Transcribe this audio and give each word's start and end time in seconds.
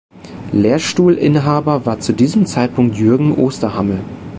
Lehrstuhlinhaber 0.51 1.85
war 1.85 1.99
zu 1.99 2.11
diesem 2.13 2.47
Zeitpunkt 2.47 2.97
Jürgen 2.97 3.33
Osterhammel. 3.33 3.99